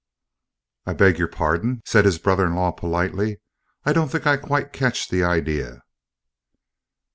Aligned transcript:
"I 0.87 0.93
beg 0.95 1.19
your 1.19 1.27
pardon," 1.27 1.81
said 1.85 2.05
his 2.05 2.17
brother 2.17 2.47
in 2.47 2.55
law 2.55 2.71
politely, 2.71 3.37
"I 3.83 3.93
don't 3.93 4.09
think 4.11 4.25
I 4.25 4.35
quite 4.35 4.73
catch 4.73 5.07
the 5.09 5.23
idea." 5.23 5.83